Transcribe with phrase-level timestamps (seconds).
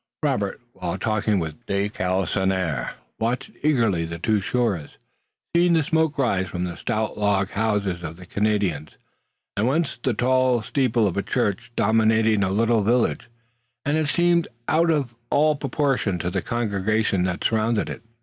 [0.23, 4.97] Robert, while talking with de Galisonnière, watched eagerly the two shores,
[5.55, 8.97] seeing the smoke rise from the stout log houses of the Canadians,
[9.55, 13.29] and once the tall steeple of a church dominating a little village,
[13.85, 18.01] and seeming out of all proportion to the congregation that surrounded it.